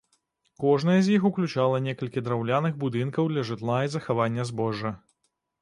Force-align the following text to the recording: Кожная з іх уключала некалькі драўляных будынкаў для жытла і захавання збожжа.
Кожная 0.61 0.95
з 1.07 1.11
іх 1.17 1.27
уключала 1.29 1.81
некалькі 1.87 2.23
драўляных 2.29 2.79
будынкаў 2.85 3.31
для 3.35 3.47
жытла 3.51 3.79
і 3.89 3.93
захавання 3.97 4.49
збожжа. 4.53 4.97